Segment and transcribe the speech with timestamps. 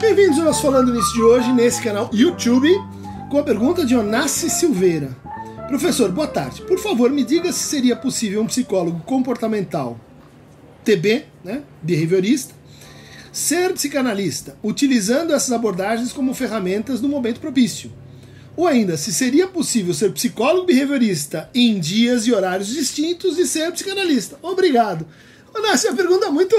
[0.00, 2.66] Bem-vindos ao nosso Falando Nisso de hoje, nesse canal YouTube,
[3.30, 5.14] com a pergunta de Onassi Silveira.
[5.68, 6.62] Professor, boa tarde.
[6.62, 10.00] Por favor, me diga se seria possível um psicólogo comportamental,
[10.84, 12.54] TB, né, behaviorista,
[13.30, 17.92] ser psicanalista, utilizando essas abordagens como ferramentas no momento propício.
[18.56, 23.70] Ou ainda, se seria possível ser psicólogo behaviorista em dias e horários distintos e ser
[23.72, 24.38] psicanalista.
[24.40, 25.06] Obrigado.
[25.54, 26.56] Onassi, a pergunta é muito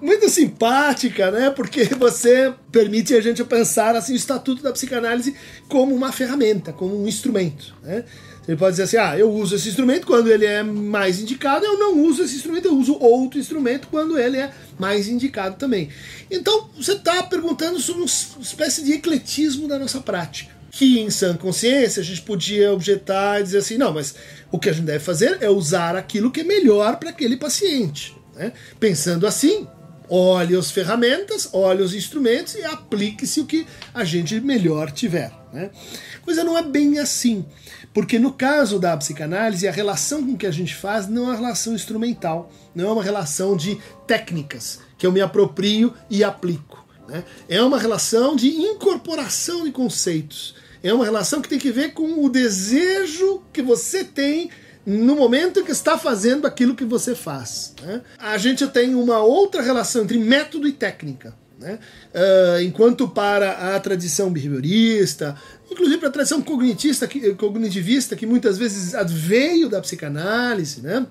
[0.00, 1.50] muito simpática, né?
[1.50, 5.34] Porque você permite a gente pensar assim o estatuto da psicanálise
[5.68, 8.04] como uma ferramenta, como um instrumento, né?
[8.48, 11.78] Ele pode dizer assim: ah, eu uso esse instrumento quando ele é mais indicado, eu
[11.78, 15.88] não uso esse instrumento, eu uso outro instrumento quando ele é mais indicado também.
[16.30, 18.06] Então, você está perguntando sobre uma
[18.40, 20.58] espécie de ecletismo da nossa prática.
[20.72, 24.14] Que em sã consciência a gente podia objetar e dizer assim: não, mas
[24.50, 28.16] o que a gente deve fazer é usar aquilo que é melhor para aquele paciente.
[28.34, 28.52] Né?
[28.78, 29.68] Pensando assim,
[30.10, 35.32] olhe as ferramentas, olhe os instrumentos e aplique-se o que a gente melhor tiver.
[35.52, 35.70] Né?
[36.22, 37.44] Coisa não é bem assim,
[37.94, 41.36] porque no caso da psicanálise, a relação com que a gente faz não é uma
[41.36, 46.84] relação instrumental, não é uma relação de técnicas que eu me aproprio e aplico.
[47.08, 47.24] Né?
[47.48, 50.54] É uma relação de incorporação de conceitos.
[50.82, 54.50] É uma relação que tem que ver com o desejo que você tem
[54.84, 57.74] no momento que está fazendo aquilo que você faz.
[57.82, 58.00] Né?
[58.18, 61.34] A gente tem uma outra relação entre método e técnica.
[61.58, 61.78] Né?
[62.14, 65.36] Uh, enquanto para a tradição behaviorista,
[65.70, 71.06] inclusive para a tradição cognitivista que, cognitivista, que muitas vezes veio da psicanálise, né?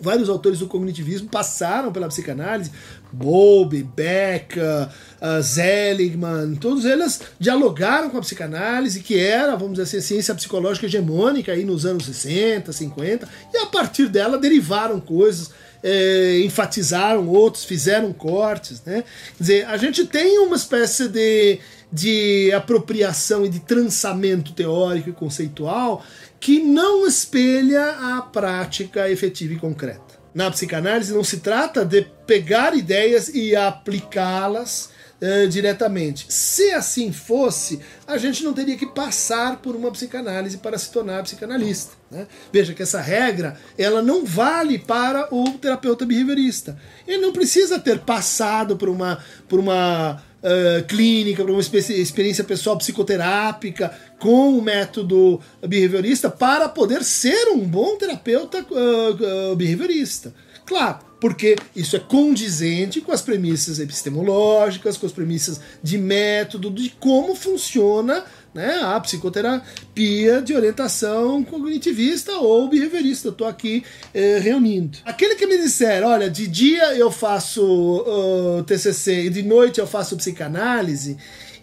[0.00, 2.70] Vários autores do cognitivismo passaram pela psicanálise,
[3.12, 4.88] Bowlby, Becker,
[5.20, 10.34] uh, Seligman, todos eles dialogaram com a psicanálise, que era, vamos dizer assim, a ciência
[10.34, 15.50] psicológica hegemônica aí nos anos 60, 50, e a partir dela derivaram coisas,
[15.82, 19.04] eh, enfatizaram outros, fizeram cortes, né?
[19.36, 21.58] Quer dizer, a gente tem uma espécie de
[21.92, 26.04] de apropriação e de trançamento teórico e conceitual
[26.38, 30.20] que não espelha a prática efetiva e concreta.
[30.32, 36.26] Na psicanálise não se trata de pegar ideias e aplicá-las uh, diretamente.
[36.28, 41.22] Se assim fosse, a gente não teria que passar por uma psicanálise para se tornar
[41.22, 41.92] psicanalista.
[42.10, 42.26] Né?
[42.52, 46.76] Veja que essa regra ela não vale para o terapeuta behaviorista.
[47.06, 52.76] Ele não precisa ter passado por uma, por uma uh, clínica, para uma experiência pessoal
[52.76, 60.34] psicoterápica com o método behaviorista para poder ser um bom terapeuta uh, uh, behaviorista.
[60.70, 66.90] Claro, porque isso é condizente com as premissas epistemológicas, com as premissas de método, de
[66.90, 73.30] como funciona né, a psicoterapia de orientação cognitivista ou behaviorista.
[73.30, 73.82] Estou aqui
[74.14, 74.98] eh, reunindo.
[75.04, 79.88] Aquele que me disser, olha, de dia eu faço uh, TCC e de noite eu
[79.88, 81.16] faço psicanálise,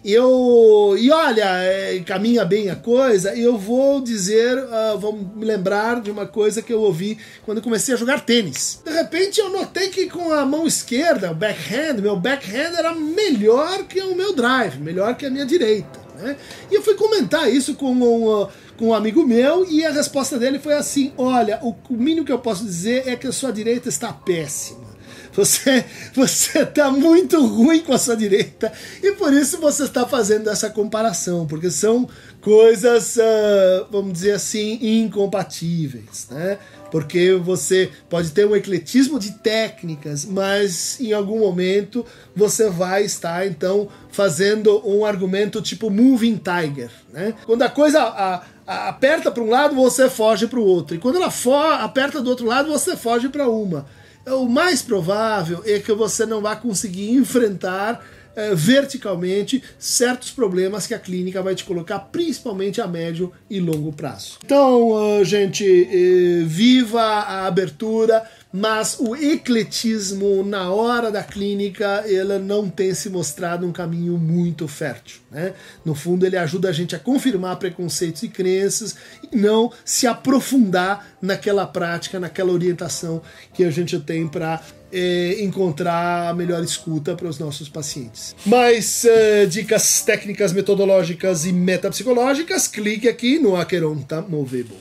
[0.04, 6.00] eu e olha, é, caminha bem a coisa, eu vou dizer, uh, vou me lembrar
[6.00, 8.80] de uma coisa que eu ouvi quando comecei a jogar tênis.
[8.84, 13.84] De repente eu notei que com a mão esquerda, o backhand, meu backhand era melhor
[13.84, 15.98] que o meu drive, melhor que a minha direita.
[16.18, 16.36] Né?
[16.70, 20.38] E eu fui comentar isso com um, uh, com um amigo meu e a resposta
[20.38, 23.88] dele foi assim: Olha, o mínimo que eu posso dizer é que a sua direita
[23.88, 24.87] está péssima.
[25.32, 25.84] Você
[26.14, 28.72] você está muito ruim com a sua direita
[29.02, 32.08] e por isso você está fazendo essa comparação, porque são
[32.40, 36.58] coisas, uh, vamos dizer assim, incompatíveis, né?
[36.90, 43.46] Porque você pode ter um ecletismo de técnicas, mas em algum momento você vai estar
[43.46, 47.34] então fazendo um argumento tipo moving tiger, né?
[47.44, 50.98] Quando a coisa a, a, aperta para um lado, você foge para o outro, e
[50.98, 53.86] quando ela for, aperta do outro lado, você foge para uma.
[54.30, 58.04] O mais provável é que você não vá conseguir enfrentar
[58.38, 63.92] é, verticalmente certos problemas que a clínica vai te colocar, principalmente a médio e longo
[63.92, 64.38] prazo.
[64.44, 68.22] Então, gente, eh, viva a abertura
[68.52, 74.66] mas o ecletismo na hora da clínica ele não tem se mostrado um caminho muito
[74.66, 75.20] fértil.
[75.30, 75.52] Né?
[75.84, 78.96] No fundo, ele ajuda a gente a confirmar preconceitos e crenças
[79.30, 83.20] e não se aprofundar naquela prática, naquela orientação
[83.52, 88.34] que a gente tem para é, encontrar a melhor escuta para os nossos pacientes.
[88.46, 94.74] Mais uh, dicas técnicas, metodológicas e metapsicológicas, clique aqui no Aqueronta Movebo.